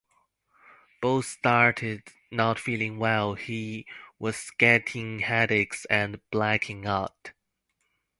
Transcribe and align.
Bo 0.99 1.21
started 1.21 2.01
not 2.31 2.57
feeling 2.57 2.97
well; 2.97 3.35
he 3.35 3.85
was 4.17 4.49
getting 4.57 5.19
headaches 5.19 5.85
and 5.91 6.19
blacking 6.31 6.87
out. 6.87 7.33